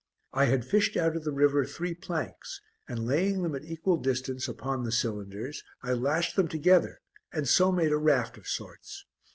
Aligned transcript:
I 0.33 0.45
had 0.45 0.65
fished 0.65 0.97
out 0.97 1.15
of 1.15 1.23
the 1.25 1.31
river 1.31 1.63
three 1.63 1.93
planks, 1.93 2.59
and 2.89 3.05
laying 3.05 3.43
them 3.43 3.53
at 3.53 3.63
equal 3.65 3.97
distance 3.97 4.47
upon 4.47 4.81
the 4.83 4.91
cylinders, 4.91 5.63
I 5.83 5.93
lashed 5.93 6.35
them 6.35 6.47
together 6.47 7.01
and 7.31 7.47
so 7.47 7.71
made 7.71 7.91
a 7.91 7.99
raft 7.99 8.35
of 8.35 8.47
sorts. 8.47 9.05